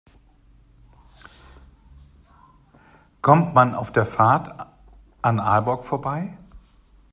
[3.21, 4.51] Kommt man auf der Fahrt
[5.21, 6.39] an Aalborg vorbei?